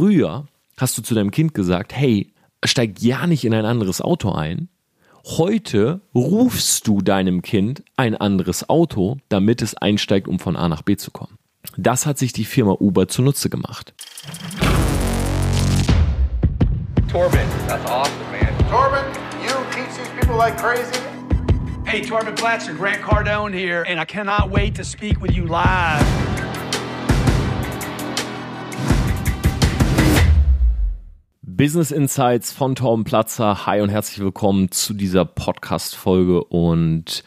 [0.00, 0.46] Früher
[0.78, 2.32] hast du zu deinem Kind gesagt, hey,
[2.64, 4.70] steig ja nicht in ein anderes Auto ein.
[5.26, 10.80] Heute rufst du deinem Kind ein anderes Auto, damit es einsteigt, um von A nach
[10.80, 11.36] B zu kommen.
[11.76, 13.92] Das hat sich die Firma Uber zunutze gemacht.
[17.12, 17.38] Torben,
[17.68, 18.48] that's awesome, man.
[18.70, 19.04] Torben,
[19.42, 20.98] you teach these people like crazy.
[21.84, 26.39] Hey, Torben Blatcher, Grant Cardone here, and I cannot wait to speak with you live.
[31.60, 33.66] Business Insights von Torben Platzer.
[33.66, 36.42] Hi und herzlich willkommen zu dieser Podcast-Folge.
[36.42, 37.22] Und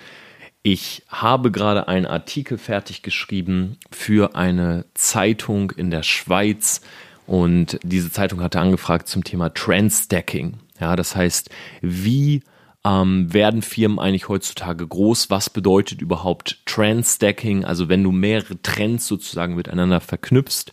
[0.63, 6.81] ich habe gerade einen Artikel fertig geschrieben für eine Zeitung in der Schweiz.
[7.27, 10.57] Und diese Zeitung hatte angefragt zum Thema Trendstacking.
[10.79, 11.51] Ja, das heißt,
[11.83, 12.41] wie
[12.83, 15.29] ähm, werden Firmen eigentlich heutzutage groß?
[15.29, 17.65] Was bedeutet überhaupt Trendstacking?
[17.65, 20.71] Also wenn du mehrere Trends sozusagen miteinander verknüpfst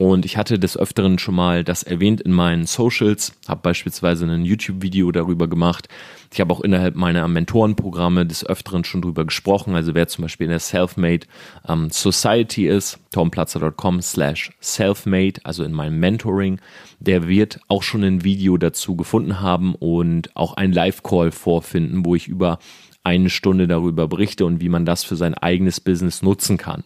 [0.00, 4.46] und ich hatte des Öfteren schon mal das erwähnt in meinen Socials, habe beispielsweise ein
[4.46, 5.88] YouTube-Video darüber gemacht.
[6.32, 9.74] Ich habe auch innerhalb meiner Mentorenprogramme des Öfteren schon darüber gesprochen.
[9.74, 11.26] Also wer zum Beispiel in der Selfmade
[11.68, 16.62] ähm, Society ist, tomplatzer.com slash selfmade, also in meinem Mentoring,
[16.98, 22.14] der wird auch schon ein Video dazu gefunden haben und auch ein Live-Call vorfinden, wo
[22.14, 22.58] ich über
[23.04, 26.84] eine Stunde darüber berichte und wie man das für sein eigenes Business nutzen kann.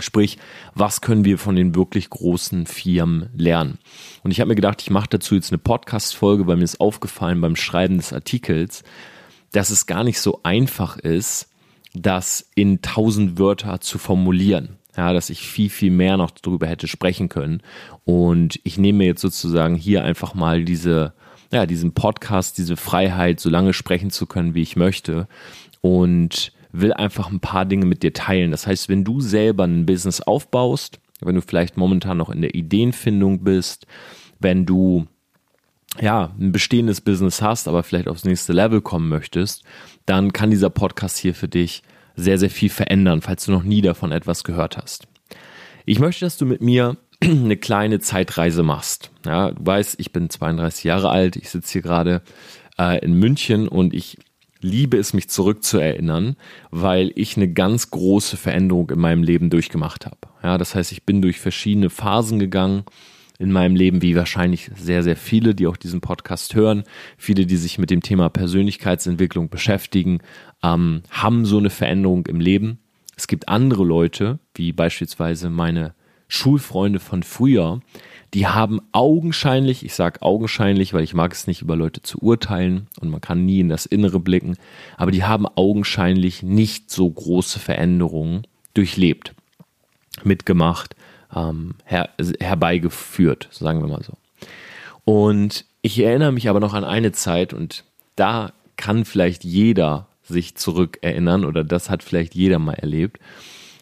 [0.00, 0.38] Sprich,
[0.74, 3.78] was können wir von den wirklich großen Firmen lernen?
[4.22, 7.40] Und ich habe mir gedacht, ich mache dazu jetzt eine Podcast-Folge, weil mir ist aufgefallen
[7.40, 8.84] beim Schreiben des Artikels,
[9.52, 11.48] dass es gar nicht so einfach ist,
[11.94, 14.76] das in tausend Wörter zu formulieren.
[14.96, 17.62] Ja, dass ich viel, viel mehr noch darüber hätte sprechen können.
[18.04, 21.12] Und ich nehme jetzt sozusagen hier einfach mal diese,
[21.52, 25.28] ja, diesen Podcast, diese Freiheit, so lange sprechen zu können, wie ich möchte.
[25.80, 28.50] Und will einfach ein paar Dinge mit dir teilen.
[28.50, 32.54] Das heißt, wenn du selber ein Business aufbaust, wenn du vielleicht momentan noch in der
[32.54, 33.86] Ideenfindung bist,
[34.38, 35.06] wenn du
[36.00, 39.64] ja, ein bestehendes Business hast, aber vielleicht aufs nächste Level kommen möchtest,
[40.06, 41.82] dann kann dieser Podcast hier für dich
[42.14, 45.08] sehr, sehr viel verändern, falls du noch nie davon etwas gehört hast.
[45.86, 49.10] Ich möchte, dass du mit mir eine kleine Zeitreise machst.
[49.24, 52.22] Ja, du weißt, ich bin 32 Jahre alt, ich sitze hier gerade
[52.78, 54.18] äh, in München und ich
[54.60, 56.36] liebe es, mich zurückzuerinnern,
[56.70, 60.18] weil ich eine ganz große Veränderung in meinem Leben durchgemacht habe.
[60.42, 62.84] Ja, das heißt, ich bin durch verschiedene Phasen gegangen
[63.38, 66.82] in meinem Leben, wie wahrscheinlich sehr, sehr viele, die auch diesen Podcast hören.
[67.16, 70.18] Viele, die sich mit dem Thema Persönlichkeitsentwicklung beschäftigen,
[70.62, 72.80] ähm, haben so eine Veränderung im Leben.
[73.16, 75.94] Es gibt andere Leute, wie beispielsweise meine
[76.26, 77.80] Schulfreunde von früher,
[78.34, 82.88] die haben augenscheinlich, ich sage augenscheinlich, weil ich mag es nicht über Leute zu urteilen
[83.00, 84.56] und man kann nie in das Innere blicken,
[84.96, 89.34] aber die haben augenscheinlich nicht so große Veränderungen durchlebt,
[90.24, 90.94] mitgemacht,
[91.34, 94.12] ähm, her, herbeigeführt, sagen wir mal so.
[95.04, 97.84] Und ich erinnere mich aber noch an eine Zeit und
[98.16, 103.18] da kann vielleicht jeder sich zurückerinnern oder das hat vielleicht jeder mal erlebt,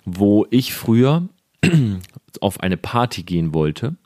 [0.04, 1.28] wo ich früher
[2.40, 3.96] auf eine Party gehen wollte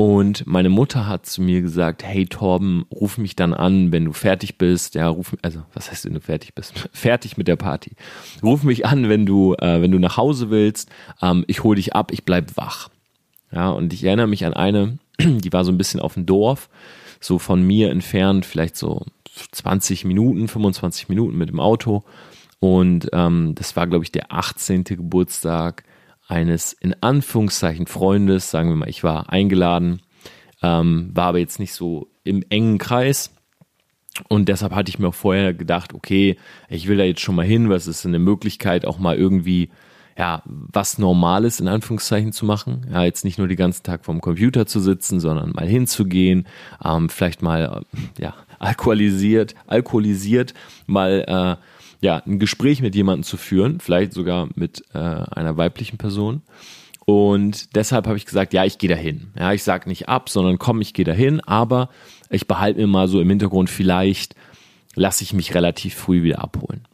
[0.00, 4.12] und meine Mutter hat zu mir gesagt, hey Torben, ruf mich dann an, wenn du
[4.12, 4.94] fertig bist.
[4.94, 6.88] Ja, ruf also was heißt, wenn du fertig bist?
[6.92, 7.96] fertig mit der Party.
[8.40, 10.88] Ruf mich an, wenn du, äh, wenn du nach Hause willst.
[11.20, 12.90] Ähm, ich hole dich ab, ich bleib wach.
[13.50, 16.68] Ja, und ich erinnere mich an eine, die war so ein bisschen auf dem Dorf,
[17.18, 19.04] so von mir entfernt, vielleicht so
[19.50, 22.04] 20 Minuten, 25 Minuten mit dem Auto.
[22.60, 24.84] Und ähm, das war, glaube ich, der 18.
[24.84, 25.82] Geburtstag
[26.28, 30.02] eines in Anführungszeichen Freundes, sagen wir mal, ich war eingeladen,
[30.62, 33.34] ähm, war aber jetzt nicht so im engen Kreis.
[34.28, 36.36] Und deshalb hatte ich mir auch vorher gedacht, okay,
[36.68, 39.70] ich will da jetzt schon mal hin, was ist eine Möglichkeit, auch mal irgendwie,
[40.18, 42.86] ja, was Normales in Anführungszeichen zu machen.
[42.92, 46.46] Ja, jetzt nicht nur den ganzen Tag vorm Computer zu sitzen, sondern mal hinzugehen,
[46.84, 47.84] ähm, vielleicht mal,
[48.18, 50.52] ja, alkoholisiert, alkoholisiert,
[50.86, 55.98] mal, äh, ja, ein Gespräch mit jemandem zu führen, vielleicht sogar mit äh, einer weiblichen
[55.98, 56.42] Person.
[57.04, 59.32] Und deshalb habe ich gesagt, ja, ich gehe dahin.
[59.38, 61.88] Ja, ich sage nicht ab, sondern komm, ich gehe dahin, aber
[62.30, 64.34] ich behalte mir mal so im Hintergrund, vielleicht
[64.94, 66.86] lasse ich mich relativ früh wieder abholen.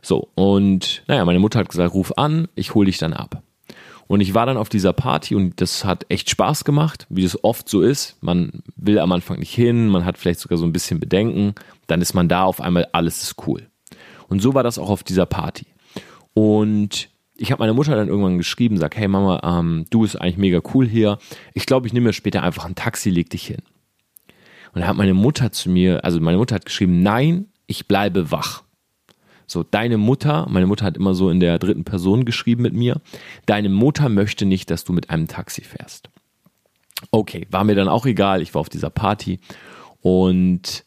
[0.00, 3.42] So, und naja, meine Mutter hat gesagt, ruf an, ich hole dich dann ab.
[4.06, 7.42] Und ich war dann auf dieser Party und das hat echt Spaß gemacht, wie das
[7.44, 8.16] oft so ist.
[8.22, 11.54] Man will am Anfang nicht hin, man hat vielleicht sogar so ein bisschen Bedenken,
[11.88, 13.68] dann ist man da auf einmal, alles ist cool.
[14.28, 15.66] Und so war das auch auf dieser Party.
[16.34, 20.36] Und ich habe meiner Mutter dann irgendwann geschrieben, sag, hey Mama, ähm, du bist eigentlich
[20.36, 21.18] mega cool hier.
[21.54, 23.62] Ich glaube, ich nehme mir später einfach ein Taxi, leg dich hin.
[24.72, 28.30] Und da hat meine Mutter zu mir, also meine Mutter hat geschrieben, nein, ich bleibe
[28.30, 28.64] wach.
[29.46, 33.00] So, deine Mutter, meine Mutter hat immer so in der dritten Person geschrieben mit mir,
[33.46, 36.10] deine Mutter möchte nicht, dass du mit einem Taxi fährst.
[37.10, 38.42] Okay, war mir dann auch egal.
[38.42, 39.38] Ich war auf dieser Party
[40.00, 40.84] und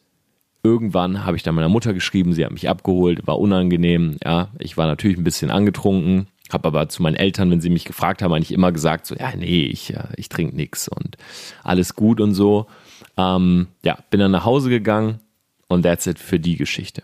[0.63, 4.17] irgendwann habe ich dann meiner Mutter geschrieben, sie hat mich abgeholt, war unangenehm.
[4.23, 7.85] Ja, ich war natürlich ein bisschen angetrunken, habe aber zu meinen Eltern, wenn sie mich
[7.85, 11.17] gefragt haben, eigentlich immer gesagt, so, ja, nee, ich, ich trinke nichts und
[11.63, 12.67] alles gut und so.
[13.17, 15.19] Ähm, ja, bin dann nach Hause gegangen
[15.67, 17.03] und that's it für die Geschichte.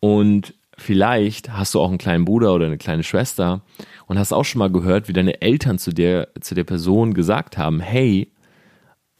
[0.00, 3.62] Und vielleicht hast du auch einen kleinen Bruder oder eine kleine Schwester
[4.06, 7.56] und hast auch schon mal gehört, wie deine Eltern zu der, zu der Person gesagt
[7.56, 8.32] haben, hey,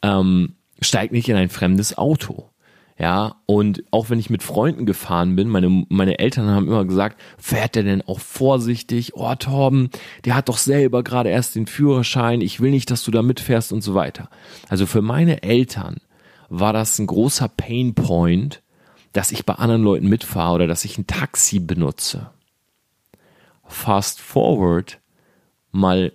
[0.03, 2.51] ähm, steig nicht in ein fremdes Auto.
[2.97, 7.21] Ja, und auch wenn ich mit Freunden gefahren bin, meine, meine Eltern haben immer gesagt,
[7.39, 9.15] fährt der denn auch vorsichtig?
[9.15, 9.91] Oh, Torben,
[10.25, 13.73] der hat doch selber gerade erst den Führerschein, ich will nicht, dass du da mitfährst
[13.73, 14.31] und so weiter.
[14.69, 15.97] Also für meine Eltern
[16.49, 18.63] war das ein großer Painpoint,
[19.13, 22.31] dass ich bei anderen Leuten mitfahre oder dass ich ein Taxi benutze.
[23.65, 25.01] Fast forward
[25.73, 26.13] mal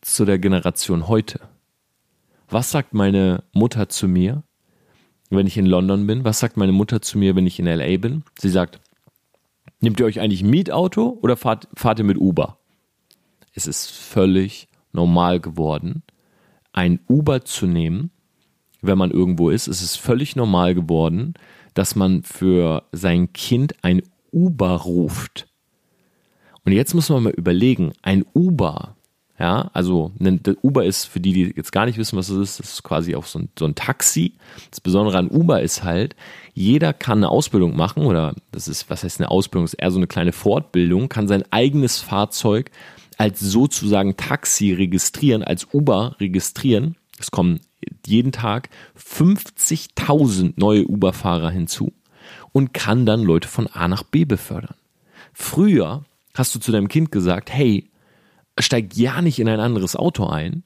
[0.00, 1.40] zu der Generation heute.
[2.48, 4.44] Was sagt meine Mutter zu mir,
[5.36, 6.24] wenn ich in London bin?
[6.24, 8.24] Was sagt meine Mutter zu mir, wenn ich in LA bin?
[8.38, 8.80] Sie sagt,
[9.80, 12.58] nehmt ihr euch eigentlich ein Mietauto oder fahrt, fahrt ihr mit Uber?
[13.54, 16.02] Es ist völlig normal geworden,
[16.72, 18.10] ein Uber zu nehmen,
[18.80, 19.68] wenn man irgendwo ist.
[19.68, 21.34] Es ist völlig normal geworden,
[21.74, 24.02] dass man für sein Kind ein
[24.32, 25.48] Uber ruft.
[26.64, 28.96] Und jetzt muss man mal überlegen, ein Uber,
[29.42, 32.60] ja, also ein Uber ist, für die, die jetzt gar nicht wissen, was es ist,
[32.60, 34.34] das ist quasi auch so ein, so ein Taxi.
[34.70, 36.14] Das Besondere an Uber ist halt,
[36.54, 39.90] jeder kann eine Ausbildung machen oder das ist, was heißt eine Ausbildung, das ist eher
[39.90, 42.70] so eine kleine Fortbildung, kann sein eigenes Fahrzeug
[43.18, 46.94] als sozusagen Taxi registrieren, als Uber registrieren.
[47.18, 47.58] Es kommen
[48.06, 51.92] jeden Tag 50.000 neue Uber-Fahrer hinzu
[52.52, 54.76] und kann dann Leute von A nach B befördern.
[55.32, 57.88] Früher hast du zu deinem Kind gesagt, hey,
[58.58, 60.62] steig ja nicht in ein anderes Auto ein.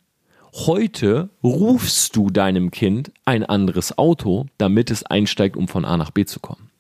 [0.55, 6.11] Heute rufst du deinem Kind ein anderes Auto, damit es einsteigt, um von A nach
[6.11, 6.71] B zu kommen.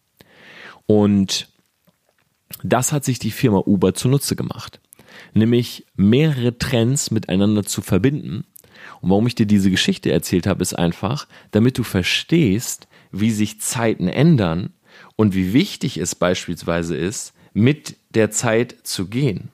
[0.87, 1.49] Und
[2.63, 4.81] das hat sich die Firma Uber zunutze gemacht.
[5.35, 8.45] Nämlich mehrere Trends miteinander zu verbinden.
[9.03, 13.61] Und warum ich dir diese Geschichte erzählt habe, ist einfach, damit du verstehst, wie sich
[13.61, 14.73] Zeiten ändern
[15.17, 19.51] und wie wichtig es beispielsweise ist, mit der Zeit zu gehen.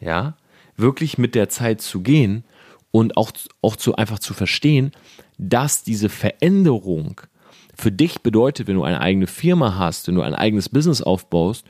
[0.00, 0.37] Ja,
[0.78, 2.44] wirklich mit der Zeit zu gehen
[2.90, 3.32] und auch,
[3.62, 4.92] auch zu einfach zu verstehen,
[5.36, 7.20] dass diese Veränderung
[7.74, 11.64] für dich bedeutet, wenn du eine eigene Firma hast, wenn du ein eigenes Business aufbaust,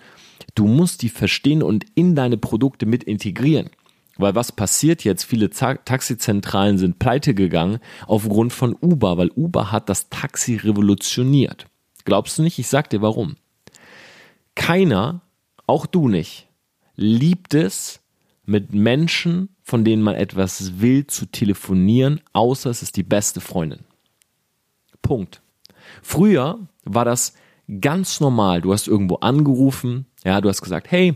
[0.55, 3.71] du musst die verstehen und in deine Produkte mit integrieren.
[4.17, 5.25] Weil was passiert jetzt?
[5.25, 11.67] Viele Taxizentralen sind pleite gegangen aufgrund von Uber, weil Uber hat das Taxi revolutioniert.
[12.05, 12.59] Glaubst du nicht?
[12.59, 13.37] Ich sag dir warum.
[14.57, 15.21] Keiner
[15.69, 16.49] auch du nicht,
[16.97, 18.01] liebt es,
[18.49, 23.81] mit Menschen, von denen man etwas will, zu telefonieren, außer es ist die beste Freundin.
[25.03, 25.43] Punkt.
[26.03, 27.35] Früher war das
[27.81, 28.63] ganz normal.
[28.63, 31.15] Du hast irgendwo angerufen, ja, du hast gesagt, hey,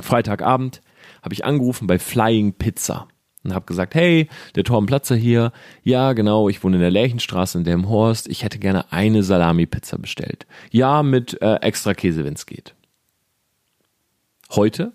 [0.00, 0.80] Freitagabend
[1.22, 3.08] habe ich angerufen bei Flying Pizza
[3.44, 5.52] und habe gesagt, hey, der Torben Platzer hier,
[5.82, 10.46] ja genau, ich wohne in der Lärchenstraße in Delmhorst, ich hätte gerne eine Salami-Pizza bestellt.
[10.70, 12.74] Ja, mit äh, extra Käse, wenn es geht
[14.50, 14.92] heute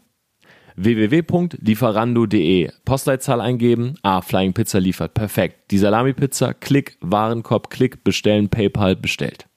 [0.76, 5.72] www.lieferando.de Postleitzahl eingeben, ah, Flying Pizza liefert, perfekt.
[5.72, 9.48] Die Salami-Pizza, Klick, Warenkorb, Klick, bestellen, PayPal, bestellt.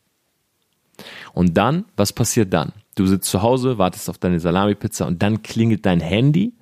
[1.33, 2.73] Und dann, was passiert dann?
[2.95, 6.55] Du sitzt zu Hause, wartest auf deine Salami-Pizza und dann klingelt dein Handy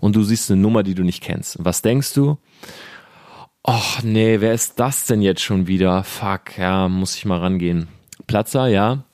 [0.00, 1.56] und du siehst eine Nummer, die du nicht kennst.
[1.60, 2.38] Was denkst du?
[3.64, 6.02] Och nee, wer ist das denn jetzt schon wieder?
[6.02, 7.88] Fuck, ja, muss ich mal rangehen.
[8.26, 9.04] Platzer, ja.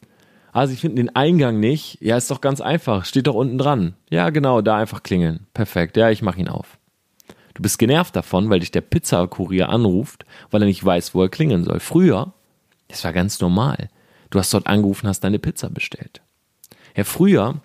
[0.58, 1.98] Ah, Sie finden den Eingang nicht.
[2.00, 3.04] Ja, ist doch ganz einfach.
[3.04, 3.94] Steht doch unten dran.
[4.10, 5.46] Ja, genau, da einfach klingeln.
[5.54, 5.96] Perfekt.
[5.96, 6.78] Ja, ich mache ihn auf.
[7.54, 11.28] Du bist genervt davon, weil dich der Pizzakurier anruft, weil er nicht weiß, wo er
[11.28, 11.78] klingeln soll.
[11.78, 12.32] Früher,
[12.88, 13.88] das war ganz normal.
[14.30, 16.22] Du hast dort angerufen, hast deine Pizza bestellt.
[16.96, 17.60] Ja, früher,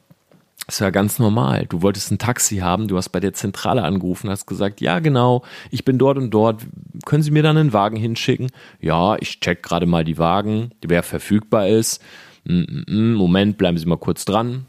[0.67, 1.65] das war ganz normal.
[1.67, 5.41] Du wolltest ein Taxi haben, du hast bei der Zentrale angerufen, hast gesagt, ja genau,
[5.71, 6.62] ich bin dort und dort.
[7.07, 8.51] Können Sie mir dann einen Wagen hinschicken?
[8.79, 12.00] Ja, ich check gerade mal die Wagen, wer verfügbar ist.
[12.45, 14.65] Moment, bleiben Sie mal kurz dran.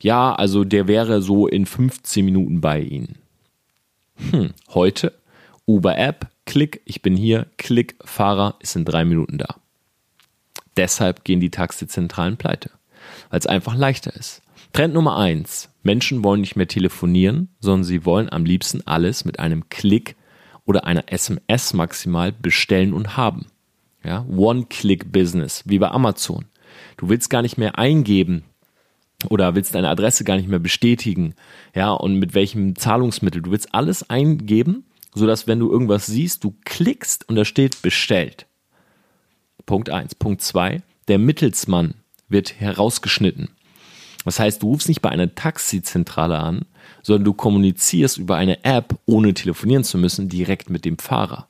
[0.00, 3.16] Ja, also der wäre so in 15 Minuten bei Ihnen.
[4.30, 5.12] Hm, heute
[5.66, 9.56] Uber-App, Klick, ich bin hier, Klick, Fahrer ist in drei Minuten da.
[10.76, 12.70] Deshalb gehen die Taxizentralen pleite,
[13.30, 14.42] weil es einfach leichter ist.
[14.72, 19.38] Trend Nummer eins: Menschen wollen nicht mehr telefonieren, sondern sie wollen am liebsten alles mit
[19.38, 20.16] einem Klick
[20.64, 23.46] oder einer SMS maximal bestellen und haben.
[24.02, 26.46] Ja, One-Click-Business, wie bei Amazon.
[26.96, 28.44] Du willst gar nicht mehr eingeben
[29.28, 31.34] oder willst deine Adresse gar nicht mehr bestätigen,
[31.74, 33.42] ja, und mit welchem Zahlungsmittel.
[33.42, 38.46] Du willst alles eingeben, sodass wenn du irgendwas siehst, du klickst und da steht bestellt.
[39.66, 40.14] Punkt eins.
[40.14, 41.94] Punkt zwei: der Mittelsmann
[42.28, 43.48] wird herausgeschnitten.
[44.24, 46.64] Das heißt, du rufst nicht bei einer Taxizentrale an,
[47.02, 51.48] sondern du kommunizierst über eine App, ohne telefonieren zu müssen, direkt mit dem Fahrer.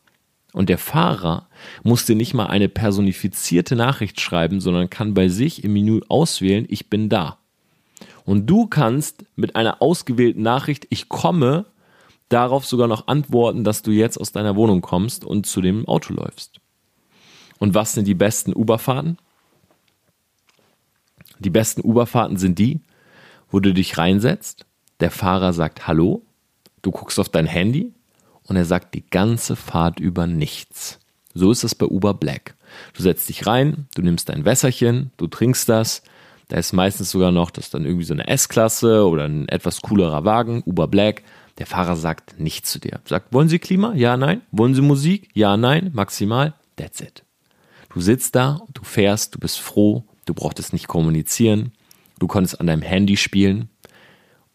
[0.55, 1.49] Und der Fahrer
[1.83, 6.65] muss dir nicht mal eine personifizierte Nachricht schreiben, sondern kann bei sich im Menü auswählen,
[6.69, 7.39] ich bin da.
[8.25, 11.67] Und du kannst mit einer ausgewählten Nachricht, ich komme,
[12.29, 16.15] darauf sogar noch antworten, dass du jetzt aus deiner Wohnung kommst und zu dem Auto
[16.15, 16.61] läufst.
[17.59, 19.19] Und was sind die besten Uberfahrten?
[21.41, 22.81] Die besten Uberfahrten sind die,
[23.51, 24.67] wo du dich reinsetzt,
[25.01, 26.23] der Fahrer sagt Hallo,
[26.83, 27.94] du guckst auf dein Handy
[28.47, 31.01] und er sagt die ganze Fahrt über nichts.
[31.35, 32.55] So ist es bei Uber Black.
[32.95, 36.03] Du setzt dich rein, du nimmst dein Wässerchen, du trinkst das.
[36.49, 39.81] Da ist meistens sogar noch, das ist dann irgendwie so eine S-Klasse oder ein etwas
[39.81, 41.23] coolerer Wagen, Uber Black.
[41.59, 43.01] Der Fahrer sagt nichts zu dir.
[43.05, 43.95] Sagt, wollen Sie Klima?
[43.95, 44.43] Ja, nein.
[44.51, 45.31] Wollen Sie Musik?
[45.35, 45.91] Ja, nein.
[45.93, 46.55] Maximal.
[46.77, 47.25] That's it.
[47.93, 51.73] Du sitzt da, du fährst, du bist froh, du brauchtest nicht kommunizieren,
[52.19, 53.69] du konntest an deinem Handy spielen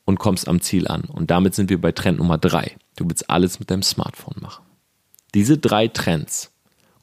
[0.03, 1.03] und kommst am Ziel an.
[1.03, 2.75] Und damit sind wir bei Trend Nummer drei.
[2.99, 4.65] Du willst alles mit deinem Smartphone machen.
[5.33, 6.51] Diese drei Trends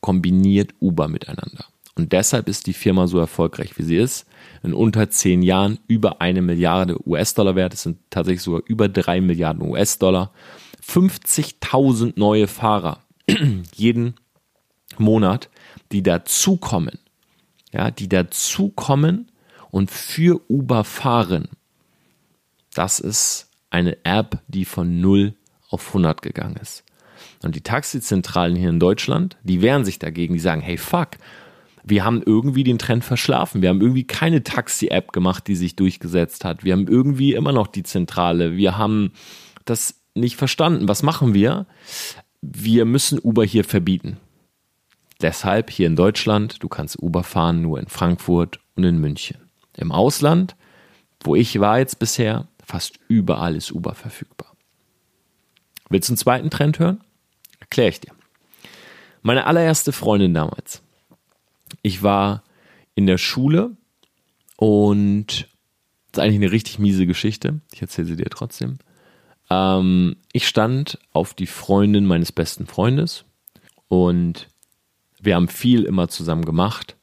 [0.00, 1.64] kombiniert Uber miteinander.
[1.94, 4.26] Und deshalb ist die Firma so erfolgreich, wie sie ist.
[4.62, 7.72] In unter zehn Jahren über eine Milliarde US-Dollar wert.
[7.72, 10.32] Es sind tatsächlich sogar über drei Milliarden US-Dollar.
[10.86, 13.00] 50.000 neue Fahrer
[13.74, 14.16] jeden
[14.98, 15.48] Monat,
[15.92, 16.98] die dazukommen.
[17.72, 19.30] Ja, die dazukommen
[19.70, 21.48] und für Uber fahren.
[22.74, 25.34] Das ist eine App, die von 0
[25.70, 26.84] auf 100 gegangen ist.
[27.42, 31.10] Und die Taxizentralen hier in Deutschland, die wehren sich dagegen, die sagen, hey fuck,
[31.84, 33.62] wir haben irgendwie den Trend verschlafen.
[33.62, 36.64] Wir haben irgendwie keine Taxi-App gemacht, die sich durchgesetzt hat.
[36.64, 38.56] Wir haben irgendwie immer noch die Zentrale.
[38.56, 39.12] Wir haben
[39.64, 40.88] das nicht verstanden.
[40.88, 41.66] Was machen wir?
[42.42, 44.16] Wir müssen Uber hier verbieten.
[45.22, 49.38] Deshalb hier in Deutschland, du kannst Uber fahren nur in Frankfurt und in München.
[49.76, 50.56] Im Ausland,
[51.20, 54.35] wo ich war jetzt bisher, fast überall ist Uber verfügbar.
[55.88, 57.00] Willst du einen zweiten Trend hören?
[57.60, 58.12] Erkläre ich dir.
[59.22, 60.82] Meine allererste Freundin damals.
[61.82, 62.42] Ich war
[62.94, 63.76] in der Schule
[64.56, 65.48] und
[66.12, 67.60] das ist eigentlich eine richtig miese Geschichte.
[67.72, 68.78] Ich erzähle sie dir trotzdem.
[69.50, 73.24] Ähm, ich stand auf die Freundin meines besten Freundes
[73.88, 74.48] und
[75.20, 76.96] wir haben viel immer zusammen gemacht.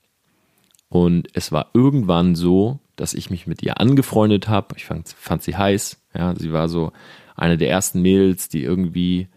[0.90, 4.76] Und es war irgendwann so, dass ich mich mit ihr angefreundet habe.
[4.78, 5.98] Ich fand, fand sie heiß.
[6.14, 6.92] Ja, sie war so
[7.36, 9.28] eine der ersten Mädels, die irgendwie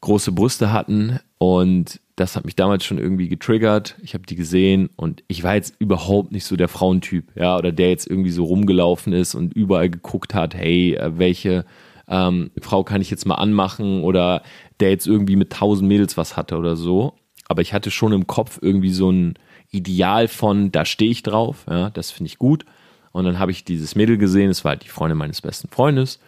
[0.00, 1.18] große Brüste hatten.
[1.38, 3.96] Und das hat mich damals schon irgendwie getriggert.
[4.02, 7.72] Ich habe die gesehen und ich war jetzt überhaupt nicht so der Frauentyp, ja, oder
[7.72, 11.64] der jetzt irgendwie so rumgelaufen ist und überall geguckt hat, hey, äh, welche
[12.06, 14.42] ähm, Frau kann ich jetzt mal anmachen oder
[14.80, 17.14] der jetzt irgendwie mit tausend Mädels was hatte oder so
[17.46, 19.34] aber ich hatte schon im Kopf irgendwie so ein
[19.70, 22.64] Ideal von, da stehe ich drauf, ja, das finde ich gut.
[23.12, 26.20] Und dann habe ich dieses Mädel gesehen, es war halt die Freundin meines besten Freundes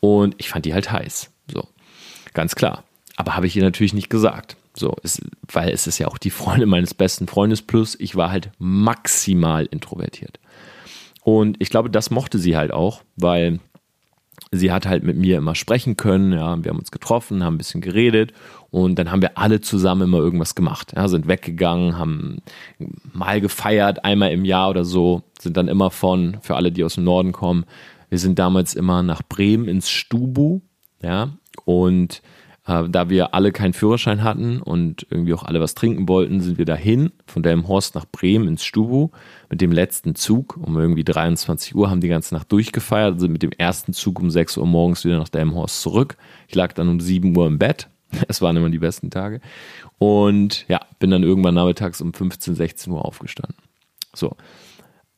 [0.00, 1.30] und ich fand die halt heiß.
[1.52, 1.68] So,
[2.34, 2.84] ganz klar.
[3.16, 4.56] Aber habe ich ihr natürlich nicht gesagt.
[4.74, 5.20] So, es,
[5.52, 9.66] weil es ist ja auch die Freundin meines besten Freundes plus ich war halt maximal
[9.66, 10.38] introvertiert.
[11.22, 13.60] Und ich glaube, das mochte sie halt auch, weil
[14.52, 16.32] sie hat halt mit mir immer sprechen können.
[16.32, 18.32] Ja, wir haben uns getroffen, haben ein bisschen geredet
[18.70, 20.92] und dann haben wir alle zusammen immer irgendwas gemacht.
[20.96, 22.42] Ja, sind weggegangen, haben
[23.12, 26.94] mal gefeiert, einmal im Jahr oder so, sind dann immer von, für alle, die aus
[26.94, 27.64] dem Norden kommen,
[28.10, 30.60] wir sind damals immer nach Bremen ins Stubu,
[31.02, 31.30] ja,
[31.64, 32.20] und
[32.66, 36.58] äh, da wir alle keinen Führerschein hatten und irgendwie auch alle was trinken wollten, sind
[36.58, 39.10] wir dahin, von Delmhorst nach Bremen ins Stubu
[39.48, 43.42] mit dem letzten Zug um irgendwie 23 Uhr, haben die ganze Nacht durchgefeiert, sind mit
[43.42, 46.16] dem ersten Zug um 6 Uhr morgens wieder nach Delmhorst zurück.
[46.48, 47.88] Ich lag dann um 7 Uhr im Bett.
[48.28, 49.40] Es waren immer die besten Tage.
[49.98, 53.56] Und ja, bin dann irgendwann nachmittags um 15, 16 Uhr aufgestanden.
[54.14, 54.36] So.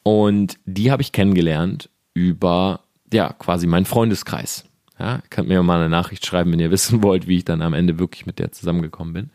[0.03, 2.81] Und die habe ich kennengelernt über,
[3.13, 4.65] ja, quasi meinen Freundeskreis.
[4.99, 7.75] Ja, könnt mir mal eine Nachricht schreiben, wenn ihr wissen wollt, wie ich dann am
[7.75, 9.31] Ende wirklich mit der zusammengekommen bin.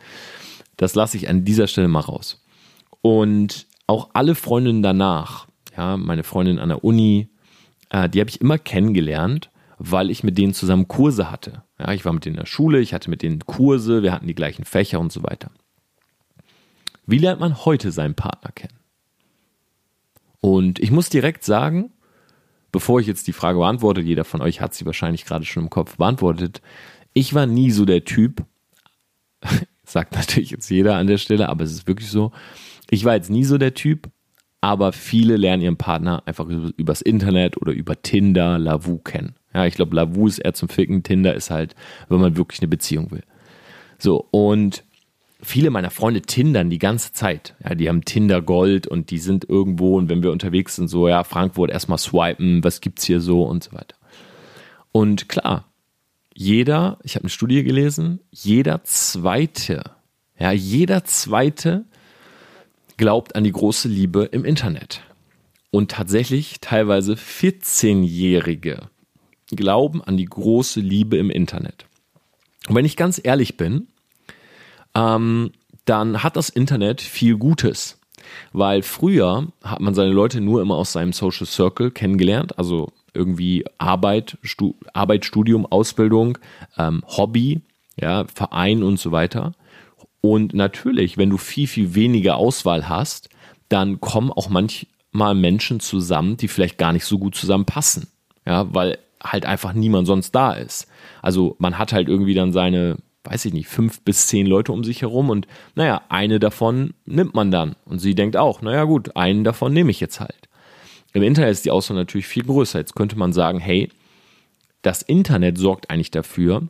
[0.78, 2.44] Das lasse ich an dieser Stelle mal raus.
[3.02, 7.30] Und auch alle Freundinnen danach, ja, meine Freundin an der Uni,
[7.90, 11.64] äh, die habe ich immer kennengelernt, weil ich mit denen zusammen Kurse hatte.
[11.80, 14.28] Ja, ich war mit denen in der Schule, ich hatte mit denen Kurse, wir hatten
[14.28, 15.52] die gleichen Fächer und so weiter.
[17.06, 18.78] Wie lernt man heute seinen Partner kennen?
[20.42, 21.92] Und ich muss direkt sagen,
[22.78, 25.72] bevor ich jetzt die Frage beantworte, jeder von euch hat sie wahrscheinlich gerade schon im
[25.72, 26.62] Kopf beantwortet,
[27.14, 28.46] ich war nie so der Typ,
[29.84, 32.32] sagt natürlich jetzt jeder an der Stelle, aber es ist wirklich so,
[32.92, 34.12] ich war jetzt nie so der Typ,
[34.62, 39.34] aber viele lernen ihren Partner einfach übers Internet oder über Tinder, Lavu kennen.
[39.56, 41.74] Ja, ich glaube, Lavu ist eher zum Ficken, Tinder ist halt,
[42.10, 43.24] wenn man wirklich eine Beziehung will.
[43.98, 44.84] So, und
[45.42, 47.56] viele meiner Freunde tindern die ganze Zeit.
[47.64, 51.08] Ja, die haben Tinder Gold und die sind irgendwo und wenn wir unterwegs sind, so,
[51.08, 53.96] ja, Frankfurt erstmal swipen, was gibt's hier so und so weiter.
[54.92, 55.66] Und klar,
[56.34, 59.92] jeder, ich habe eine Studie gelesen, jeder zweite,
[60.40, 61.86] ja, jeder zweite
[62.98, 65.02] glaubt an die große Liebe im Internet.
[65.70, 68.90] Und tatsächlich teilweise 14-Jährige
[69.52, 71.86] glauben an die große Liebe im Internet.
[72.68, 73.88] Und wenn ich ganz ehrlich bin,
[74.98, 75.52] ähm,
[75.86, 78.00] dann hat das Internet viel Gutes.
[78.52, 83.64] Weil früher hat man seine Leute nur immer aus seinem Social Circle kennengelernt, also irgendwie
[83.78, 86.38] Arbeit, Stu Arbeit Studium, Ausbildung,
[86.78, 87.62] ähm, Hobby,
[87.96, 89.54] ja, Verein und so weiter.
[90.20, 93.30] Und natürlich, wenn du viel, viel weniger Auswahl hast,
[93.70, 98.08] dann kommen auch manchmal Menschen zusammen, die vielleicht gar nicht so gut zusammenpassen.
[98.46, 100.88] Ja, weil halt einfach niemand sonst da ist.
[101.22, 102.98] Also man hat halt irgendwie dann seine
[103.30, 107.34] weiß ich nicht, fünf bis zehn Leute um sich herum und naja, eine davon nimmt
[107.36, 107.76] man dann.
[107.86, 110.48] Und sie denkt auch, naja gut, einen davon nehme ich jetzt halt.
[111.14, 112.80] Im Internet ist die Auswahl natürlich viel größer.
[112.80, 113.90] Jetzt könnte man sagen, hey,
[114.82, 116.68] das Internet sorgt eigentlich dafür,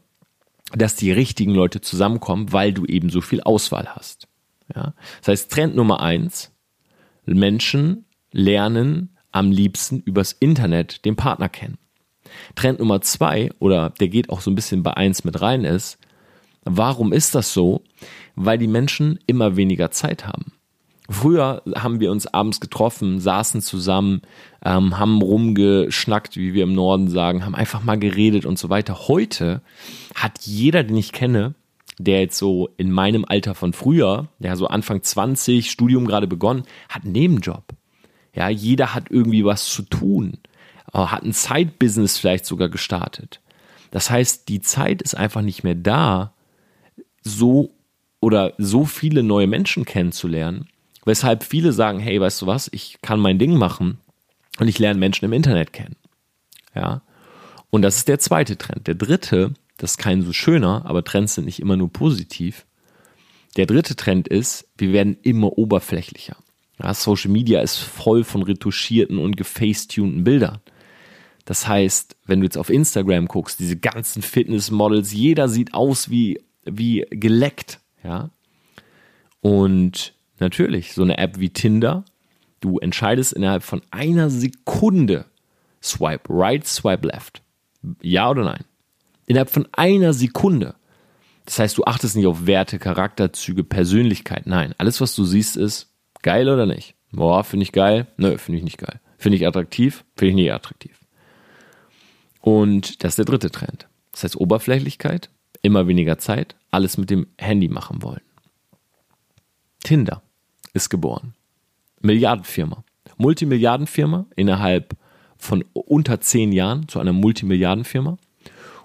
[0.73, 4.27] dass die richtigen Leute zusammenkommen, weil du eben so viel Auswahl hast.
[4.73, 4.93] Ja?
[5.19, 6.51] Das heißt, Trend Nummer eins,
[7.25, 11.77] Menschen lernen am liebsten übers Internet den Partner kennen.
[12.55, 15.99] Trend Nummer zwei, oder der geht auch so ein bisschen bei eins mit rein, ist,
[16.69, 17.81] Warum ist das so?
[18.35, 20.51] Weil die Menschen immer weniger Zeit haben.
[21.09, 24.21] Früher haben wir uns abends getroffen, saßen zusammen,
[24.63, 29.07] ähm, haben rumgeschnackt, wie wir im Norden sagen, haben einfach mal geredet und so weiter.
[29.07, 29.61] Heute
[30.15, 31.55] hat jeder, den ich kenne,
[31.97, 36.63] der jetzt so in meinem Alter von früher, der so Anfang 20, Studium gerade begonnen,
[36.89, 37.63] hat einen Nebenjob.
[38.35, 40.39] Ja, jeder hat irgendwie was zu tun,
[40.93, 43.39] äh, hat ein Side-Business vielleicht sogar gestartet.
[43.91, 46.33] Das heißt, die Zeit ist einfach nicht mehr da,
[47.27, 47.71] so
[48.19, 50.67] oder so viele neue Menschen kennenzulernen,
[51.05, 53.99] weshalb viele sagen, hey, weißt du was, ich kann mein Ding machen
[54.59, 55.95] und ich lerne Menschen im Internet kennen.
[56.75, 57.01] Ja.
[57.69, 58.87] Und das ist der zweite Trend.
[58.87, 62.65] Der dritte, das ist kein so schöner, aber Trends sind nicht immer nur positiv.
[63.57, 66.37] Der dritte Trend ist, wir werden immer oberflächlicher.
[66.81, 70.59] Ja, Social Media ist voll von retuschierten und gefacetunten Bildern.
[71.45, 76.41] Das heißt, wenn du jetzt auf Instagram guckst, diese ganzen Fitnessmodels, jeder sieht aus wie
[76.71, 78.29] wie geleckt, ja.
[79.41, 82.03] Und natürlich, so eine App wie Tinder,
[82.59, 85.25] du entscheidest innerhalb von einer Sekunde
[85.81, 87.41] Swipe right, Swipe left.
[88.01, 88.63] Ja oder nein?
[89.25, 90.75] Innerhalb von einer Sekunde.
[91.45, 94.47] Das heißt, du achtest nicht auf Werte, Charakterzüge, Persönlichkeit.
[94.47, 96.95] Nein, alles, was du siehst, ist geil oder nicht.
[97.11, 98.07] Boah, finde ich geil?
[98.17, 98.99] Nö, finde ich nicht geil.
[99.17, 100.03] Finde ich attraktiv?
[100.15, 100.99] Finde ich nicht attraktiv.
[102.41, 103.87] Und das ist der dritte Trend.
[104.11, 105.29] Das heißt Oberflächlichkeit,
[105.61, 108.21] immer weniger Zeit, alles mit dem Handy machen wollen.
[109.83, 110.21] Tinder
[110.73, 111.33] ist geboren.
[112.01, 112.83] Milliardenfirma.
[113.17, 114.95] Multimilliardenfirma innerhalb
[115.37, 118.17] von unter zehn Jahren zu einer Multimilliardenfirma.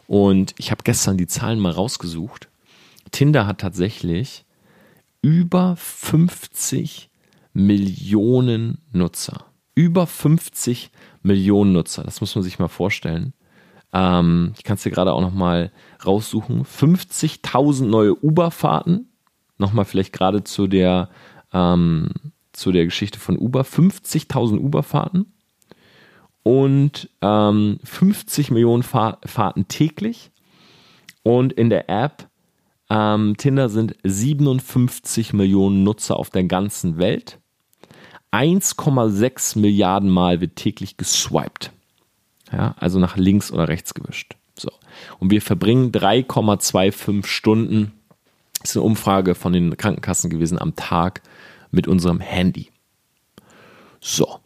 [0.06, 2.48] Und ich habe gestern die Zahlen mal rausgesucht.
[3.10, 4.44] Tinder hat tatsächlich
[5.22, 7.10] über 50
[7.52, 9.46] Millionen Nutzer.
[9.74, 10.90] Über 50
[11.22, 12.02] Millionen Nutzer.
[12.02, 13.32] Das muss man sich mal vorstellen.
[13.92, 15.72] Ähm, ich kann es dir gerade auch nochmal
[16.04, 16.64] raussuchen.
[16.64, 19.08] 50.000 neue Uber-Fahrten.
[19.58, 21.08] Nochmal vielleicht gerade zu der,
[21.52, 22.10] ähm,
[22.52, 23.62] zu der Geschichte von Uber.
[23.62, 25.32] 50.000 Uber-Fahrten
[26.42, 30.30] und ähm, 50 Millionen Fahr Fahrten täglich.
[31.22, 32.28] Und in der App
[32.90, 37.38] ähm, Tinder sind 57 Millionen Nutzer auf der ganzen Welt.
[38.32, 41.70] 1,6 Milliarden Mal wird täglich geswiped.
[42.52, 44.36] Ja, also nach links oder rechts gewischt.
[44.56, 44.70] So.
[45.18, 47.92] Und wir verbringen 3,25 Stunden,
[48.62, 51.22] ist eine Umfrage von den Krankenkassen gewesen, am Tag
[51.70, 52.70] mit unserem Handy.
[54.00, 54.38] So.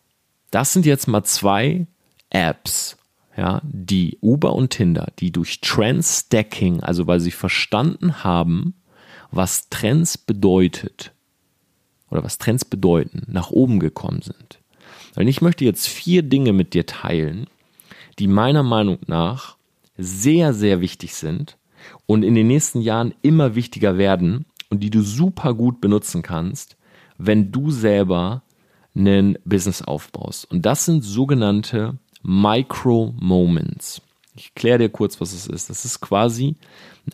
[0.51, 1.87] Das sind jetzt mal zwei
[2.31, 2.97] Apps,
[3.37, 8.75] ja, die Uber und Tinder, die durch Trend-Stacking, also weil sie verstanden haben,
[9.31, 11.12] was Trends bedeutet
[12.11, 14.61] oder was Trends bedeuten, nach oben gekommen sind.
[15.16, 17.49] Und ich möchte jetzt vier Dinge mit dir teilen,
[18.18, 19.57] die meiner Meinung nach
[19.96, 21.57] sehr, sehr wichtig sind
[22.07, 26.76] und in den nächsten Jahren immer wichtiger werden und die du super gut benutzen kannst,
[27.18, 28.42] wenn du selber
[28.94, 30.50] ein Business aufbaust.
[30.50, 34.02] Und das sind sogenannte Micro-Moments.
[34.35, 35.70] Ich kläre dir kurz, was es ist.
[35.70, 36.57] Das ist quasi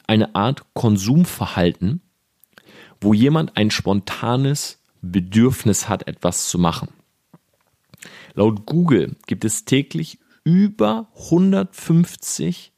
[0.07, 2.01] eine Art Konsumverhalten,
[3.01, 6.89] wo jemand ein spontanes Bedürfnis hat, etwas zu machen.
[8.35, 12.73] Laut Google gibt es täglich über 150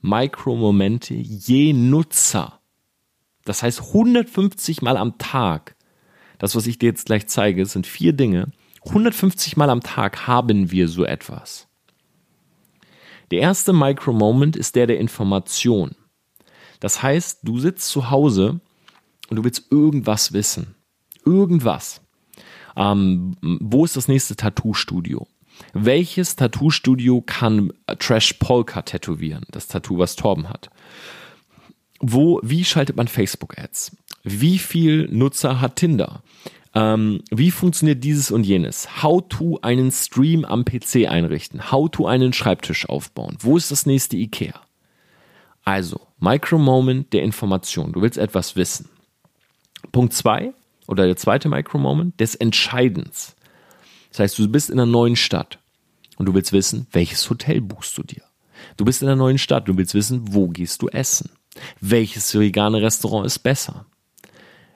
[0.00, 2.60] Mikromomente je Nutzer.
[3.44, 5.76] Das heißt 150 Mal am Tag.
[6.38, 8.48] Das, was ich dir jetzt gleich zeige, sind vier Dinge.
[8.84, 11.68] 150 Mal am Tag haben wir so etwas.
[13.30, 15.96] Der erste Micromoment ist der der Information.
[16.80, 18.60] Das heißt, du sitzt zu Hause
[19.28, 20.76] und du willst irgendwas wissen.
[21.24, 22.02] Irgendwas.
[22.76, 25.26] Ähm, wo ist das nächste Tattoo-Studio?
[25.72, 29.44] Welches Tattoo-Studio kann Trash Polka tätowieren?
[29.50, 30.70] Das Tattoo, was Torben hat.
[32.00, 33.96] Wo, wie schaltet man Facebook-Ads?
[34.22, 36.22] Wie viel Nutzer hat Tinder?
[36.74, 39.02] Ähm, wie funktioniert dieses und jenes?
[39.02, 41.70] How to einen Stream am PC einrichten?
[41.70, 43.36] How to einen Schreibtisch aufbauen?
[43.40, 44.60] Wo ist das nächste Ikea?
[45.64, 47.92] Also, Micro-Moment der Information.
[47.92, 48.88] Du willst etwas wissen.
[49.92, 50.52] Punkt zwei
[50.86, 53.35] oder der zweite Micro-Moment des Entscheidens.
[54.16, 55.58] Das heißt, du bist in einer neuen Stadt
[56.16, 58.22] und du willst wissen, welches Hotel buchst du dir?
[58.78, 61.28] Du bist in einer neuen Stadt, du willst wissen, wo gehst du essen?
[61.82, 63.84] Welches vegane Restaurant ist besser?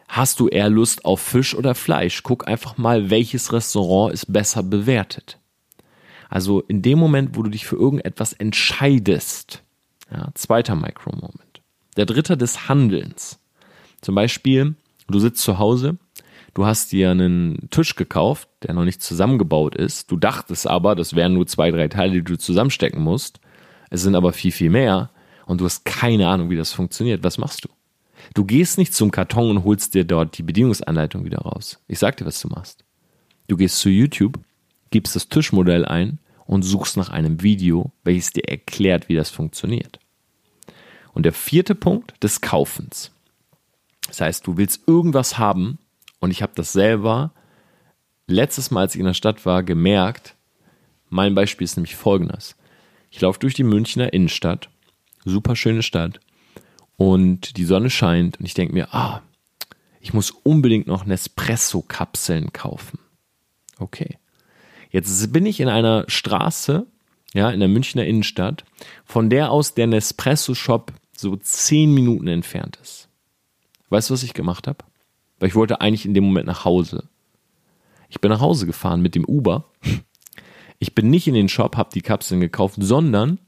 [0.09, 2.22] Hast du eher Lust auf Fisch oder Fleisch?
[2.22, 5.38] Guck einfach mal, welches Restaurant ist besser bewertet.
[6.29, 9.62] Also in dem Moment, wo du dich für irgendetwas entscheidest,
[10.12, 11.62] ja, zweiter Micro-Moment.
[11.96, 13.38] Der dritte des Handelns.
[14.03, 14.74] Zum Beispiel,
[15.09, 15.96] du sitzt zu Hause,
[16.54, 20.10] du hast dir einen Tisch gekauft, der noch nicht zusammengebaut ist.
[20.10, 23.40] Du dachtest aber, das wären nur zwei, drei Teile, die du zusammenstecken musst.
[23.90, 25.10] Es sind aber viel, viel mehr
[25.46, 27.24] und du hast keine Ahnung, wie das funktioniert.
[27.24, 27.68] Was machst du?
[28.34, 31.80] Du gehst nicht zum Karton und holst dir dort die Bedienungsanleitung wieder raus.
[31.88, 32.84] Ich sag dir, was du machst.
[33.48, 34.38] Du gehst zu YouTube,
[34.90, 39.98] gibst das Tischmodell ein und suchst nach einem Video, welches dir erklärt, wie das funktioniert.
[41.12, 43.10] Und der vierte Punkt des Kaufens.
[44.06, 45.78] Das heißt, du willst irgendwas haben
[46.20, 47.33] und ich habe das selber
[48.26, 50.37] letztes Mal, als ich in der Stadt war, gemerkt.
[51.09, 52.56] Mein Beispiel ist nämlich folgendes.
[53.11, 54.70] Ich laufe durch die Münchner Innenstadt,
[55.24, 56.20] super schöne Stadt,
[56.96, 59.22] und die Sonne scheint und ich denke mir, ah,
[60.00, 62.98] ich muss unbedingt noch Nespresso-Kapseln kaufen.
[63.78, 64.18] Okay.
[64.90, 66.87] Jetzt bin ich in einer Straße,
[67.33, 68.64] ja, in der Münchner Innenstadt,
[69.04, 73.09] von der aus der Nespresso-Shop so zehn Minuten entfernt ist.
[73.88, 74.85] Weißt du, was ich gemacht habe?
[75.40, 77.09] Weil ich wollte eigentlich in dem Moment nach Hause.
[78.09, 79.64] Ich bin nach Hause gefahren mit dem Uber.
[80.79, 83.38] Ich bin nicht in den Shop, habe die Kapseln gekauft, sondern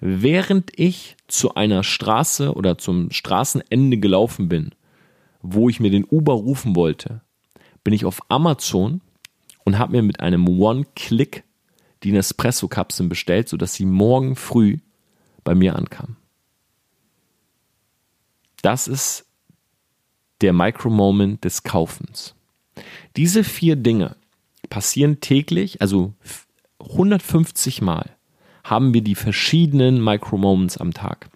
[0.00, 4.74] während ich zu einer Straße oder zum Straßenende gelaufen bin,
[5.42, 7.20] wo ich mir den Uber rufen wollte,
[7.84, 9.00] bin ich auf Amazon
[9.64, 11.44] und habe mir mit einem One-Click
[12.02, 14.78] die Nespresso-Kapseln bestellt, sodass sie morgen früh
[15.44, 16.16] bei mir ankamen.
[18.62, 19.26] Das ist
[20.42, 22.34] der Micro-Moment des Kaufens.
[23.16, 24.16] Diese vier Dinge
[24.70, 26.12] passieren täglich, also
[26.80, 28.10] 150 Mal
[28.64, 31.28] haben wir die verschiedenen Micro-Moments am Tag.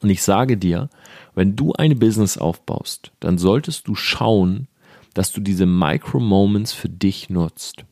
[0.00, 0.88] Und ich sage dir,
[1.34, 4.68] wenn du ein Business aufbaust, dann solltest du schauen,
[5.14, 7.84] dass du diese Micro-Moments für dich nutzt.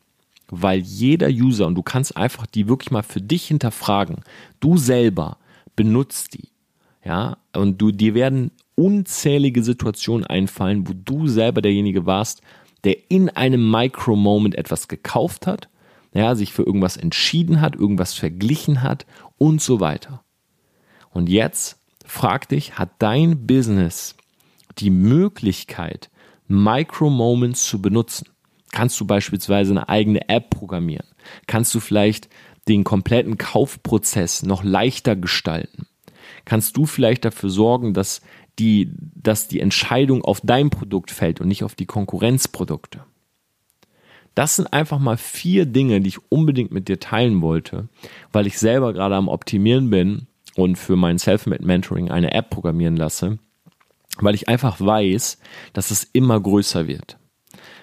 [0.48, 4.18] Weil jeder User, und du kannst einfach die wirklich mal für dich hinterfragen,
[4.60, 5.38] du selber
[5.74, 6.48] benutzt die.
[7.04, 12.40] Ja, und du, dir werden unzählige Situationen einfallen, wo du selber derjenige warst,
[12.84, 15.68] der in einem Micro-Moment etwas gekauft hat
[16.14, 19.04] ja, sich für irgendwas entschieden hat, irgendwas verglichen hat
[19.36, 20.22] und so weiter.
[21.10, 24.16] Und jetzt frag dich, hat dein Business
[24.78, 26.10] die Möglichkeit,
[26.46, 28.28] Micro-Moments zu benutzen?
[28.70, 31.06] Kannst du beispielsweise eine eigene App programmieren?
[31.46, 32.28] Kannst du vielleicht
[32.68, 35.86] den kompletten Kaufprozess noch leichter gestalten?
[36.44, 38.20] Kannst du vielleicht dafür sorgen, dass
[38.58, 43.04] die, dass die Entscheidung auf dein Produkt fällt und nicht auf die Konkurrenzprodukte?
[44.34, 47.88] Das sind einfach mal vier Dinge, die ich unbedingt mit dir teilen wollte,
[48.32, 50.26] weil ich selber gerade am Optimieren bin
[50.56, 53.38] und für mein Self-Made Mentoring eine App programmieren lasse,
[54.18, 55.38] weil ich einfach weiß,
[55.72, 57.18] dass es immer größer wird.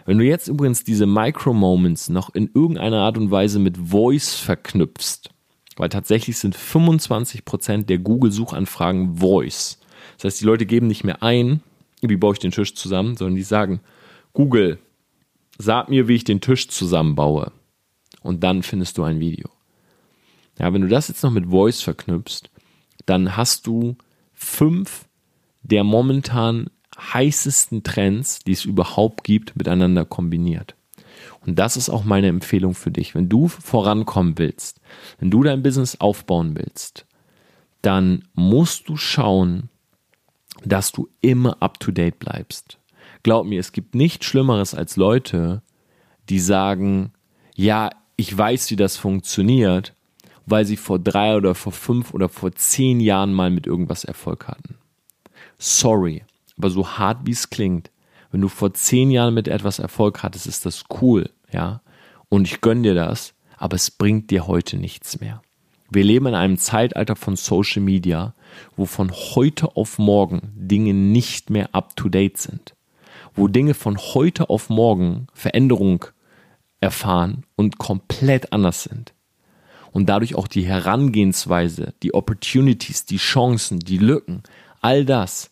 [0.06, 5.30] Wenn du jetzt übrigens diese Micro-Moments noch in irgendeiner Art und Weise mit Voice verknüpfst,
[5.82, 9.80] weil tatsächlich sind 25% der Google-Suchanfragen Voice.
[10.18, 11.64] Das heißt, die Leute geben nicht mehr ein,
[12.04, 13.80] wie baue ich den Tisch zusammen, sondern die sagen,
[14.32, 14.78] Google,
[15.58, 17.52] sag mir, wie ich den Tisch zusammenbaue.
[18.22, 19.50] Und dann findest du ein Video.
[20.60, 22.52] Ja, wenn du das jetzt noch mit Voice verknüpfst,
[23.08, 23.96] dann hast du
[24.36, 25.08] fünf
[25.64, 30.76] der momentan heißesten Trends, die es überhaupt gibt, miteinander kombiniert.
[31.46, 33.16] Und das ist auch meine Empfehlung für dich.
[33.16, 34.80] Wenn du vorankommen willst,
[35.20, 37.06] wenn du dein Business aufbauen willst,
[37.82, 39.70] dann musst du schauen,
[40.64, 42.78] dass du immer up to date bleibst.
[43.24, 45.62] Glaub mir, es gibt nichts Schlimmeres als Leute,
[46.30, 47.12] die sagen,
[47.56, 49.96] ja, ich weiß, wie das funktioniert,
[50.46, 54.48] weil sie vor drei oder vor fünf oder vor zehn Jahren mal mit irgendwas Erfolg
[54.48, 54.76] hatten.
[55.58, 56.24] Sorry,
[56.58, 57.91] aber so hart wie es klingt,
[58.32, 61.82] wenn du vor zehn Jahren mit etwas Erfolg hattest, ist das cool, ja.
[62.30, 65.42] Und ich gönne dir das, aber es bringt dir heute nichts mehr.
[65.90, 68.34] Wir leben in einem Zeitalter von Social Media,
[68.78, 72.76] wo von heute auf morgen Dinge nicht mehr up to date sind.
[73.34, 76.06] Wo Dinge von heute auf morgen Veränderung
[76.80, 79.14] erfahren und komplett anders sind.
[79.92, 84.44] Und dadurch auch die Herangehensweise, die Opportunities, die Chancen, die Lücken,
[84.80, 85.52] all das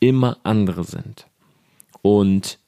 [0.00, 1.26] immer andere sind.
[2.02, 2.58] Und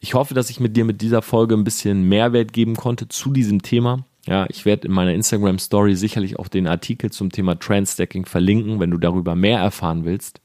[0.00, 3.30] ich hoffe, dass ich mit dir mit dieser Folge ein bisschen Mehrwert geben konnte zu
[3.32, 4.04] diesem Thema.
[4.26, 8.80] Ja, ich werde in meiner Instagram Story sicherlich auch den Artikel zum Thema Trendstacking verlinken,
[8.80, 10.40] wenn du darüber mehr erfahren willst.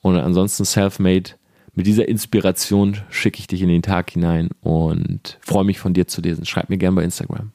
[0.00, 1.32] Und ansonsten Selfmade.
[1.74, 6.06] Mit dieser Inspiration schicke ich dich in den Tag hinein und freue mich von dir
[6.06, 6.44] zu lesen.
[6.44, 7.52] Schreib mir gerne bei Instagram.